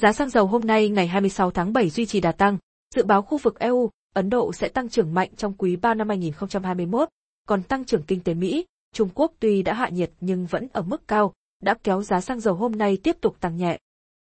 [0.00, 2.58] Giá xăng dầu hôm nay ngày 26 tháng 7 duy trì đà tăng,
[2.94, 6.08] dự báo khu vực EU, Ấn Độ sẽ tăng trưởng mạnh trong quý 3 năm
[6.08, 7.08] 2021,
[7.48, 10.82] còn tăng trưởng kinh tế Mỹ, Trung Quốc tuy đã hạ nhiệt nhưng vẫn ở
[10.82, 11.32] mức cao,
[11.62, 13.78] đã kéo giá xăng dầu hôm nay tiếp tục tăng nhẹ.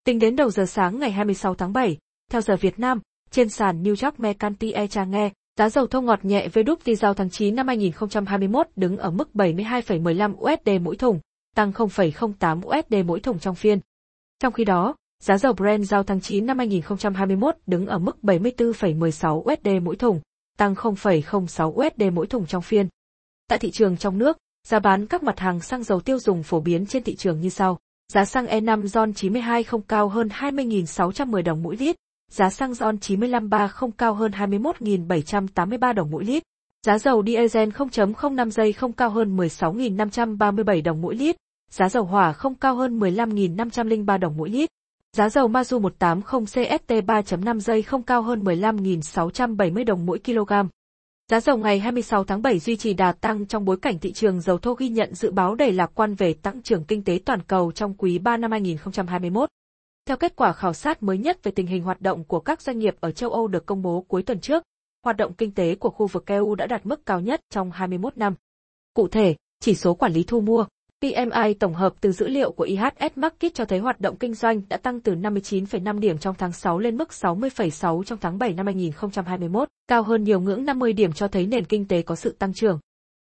[0.04, 1.98] Tính đến đầu giờ sáng ngày 26 tháng 7,
[2.32, 3.02] theo giờ Việt Nam,
[3.32, 6.80] trên sàn New York Mercantile Exchange, giá dầu thô ngọt nhẹ với đúc
[7.18, 11.20] tháng 9 năm 2021 đứng ở mức 72,15 USD mỗi thùng,
[11.55, 13.80] tăng 0,08 USD mỗi thùng trong phiên.
[14.39, 19.38] Trong khi đó, giá dầu Brent giao tháng 9 năm 2021 đứng ở mức 74,16
[19.39, 20.20] USD mỗi thùng,
[20.57, 22.88] tăng 0,06 USD mỗi thùng trong phiên.
[23.48, 26.60] Tại thị trường trong nước, giá bán các mặt hàng xăng dầu tiêu dùng phổ
[26.60, 27.79] biến trên thị trường như sau.
[28.14, 31.96] Giá xăng E5 RON 92 không cao hơn 20.610 đồng mỗi lít,
[32.31, 36.44] giá xăng RON 95 3 không cao hơn 21.783 đồng mỗi lít.
[36.86, 41.36] Giá dầu diesel 0.05 giây không cao hơn 16.537 đồng mỗi lít,
[41.72, 44.70] giá dầu hỏa không cao hơn 15.503 đồng mỗi lít.
[45.17, 50.52] Giá dầu Mazu 180 CST 3.5 giây không cao hơn 15.670 đồng mỗi kg.
[51.31, 54.42] Giá dầu ngày 26 tháng 7 duy trì đà tăng trong bối cảnh thị trường
[54.42, 57.42] dầu thô ghi nhận dự báo đầy lạc quan về tăng trưởng kinh tế toàn
[57.48, 59.50] cầu trong quý 3 năm 2021.
[60.06, 62.80] Theo kết quả khảo sát mới nhất về tình hình hoạt động của các doanh
[62.80, 64.64] nghiệp ở châu Âu được công bố cuối tuần trước,
[65.04, 68.17] hoạt động kinh tế của khu vực EU đã đạt mức cao nhất trong 21
[68.17, 68.36] năm.
[68.94, 70.66] Cụ thể, chỉ số quản lý thu mua,
[71.02, 74.62] PMI tổng hợp từ dữ liệu của IHS Markit cho thấy hoạt động kinh doanh
[74.70, 78.66] đã tăng từ 59,5 điểm trong tháng 6 lên mức 60,6 trong tháng 7 năm
[78.66, 82.54] 2021, cao hơn nhiều ngưỡng 50 điểm cho thấy nền kinh tế có sự tăng
[82.54, 82.80] trưởng.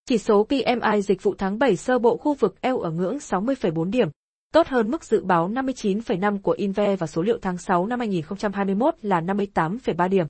[0.06, 3.90] Chỉ số PMI dịch vụ tháng 7 sơ bộ khu vực EU ở ngưỡng 60,4
[3.92, 4.08] điểm,
[4.54, 8.96] tốt hơn mức dự báo 59,5 của Inve và số liệu tháng 6 năm 2021
[9.02, 10.26] là 58,3 điểm.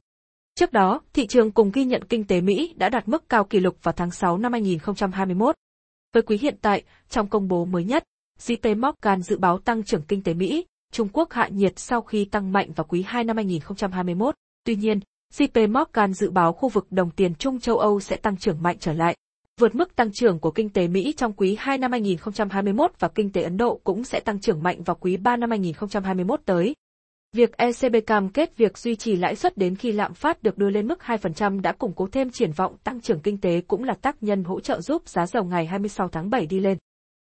[0.56, 3.60] Trước đó, thị trường cùng ghi nhận kinh tế Mỹ đã đạt mức cao kỷ
[3.60, 5.56] lục vào tháng 6 năm 2021.
[6.14, 8.04] Với quý hiện tại, trong công bố mới nhất,
[8.40, 12.26] JP Morgan dự báo tăng trưởng kinh tế Mỹ, Trung Quốc hạ nhiệt sau khi
[12.26, 14.36] tăng mạnh vào quý 2 năm 2021.
[14.64, 15.00] Tuy nhiên,
[15.34, 18.78] JP Morgan dự báo khu vực đồng tiền Trung châu Âu sẽ tăng trưởng mạnh
[18.80, 19.16] trở lại,
[19.60, 23.32] vượt mức tăng trưởng của kinh tế Mỹ trong quý 2 năm 2021 và kinh
[23.32, 26.76] tế Ấn Độ cũng sẽ tăng trưởng mạnh vào quý 3 năm 2021 tới.
[27.36, 30.70] Việc ECB cam kết việc duy trì lãi suất đến khi lạm phát được đưa
[30.70, 33.94] lên mức 2% đã củng cố thêm triển vọng tăng trưởng kinh tế cũng là
[33.94, 36.78] tác nhân hỗ trợ giúp giá dầu ngày 26 tháng 7 đi lên.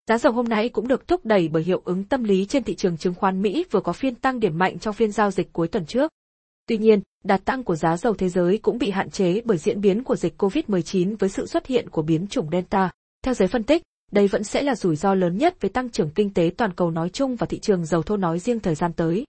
[0.09, 2.75] Giá dầu hôm nay cũng được thúc đẩy bởi hiệu ứng tâm lý trên thị
[2.75, 5.67] trường chứng khoán Mỹ vừa có phiên tăng điểm mạnh trong phiên giao dịch cuối
[5.67, 6.11] tuần trước.
[6.67, 9.81] Tuy nhiên, đà tăng của giá dầu thế giới cũng bị hạn chế bởi diễn
[9.81, 12.91] biến của dịch COVID-19 với sự xuất hiện của biến chủng Delta.
[13.23, 16.09] Theo giới phân tích, đây vẫn sẽ là rủi ro lớn nhất với tăng trưởng
[16.15, 18.93] kinh tế toàn cầu nói chung và thị trường dầu thô nói riêng thời gian
[18.93, 19.25] tới.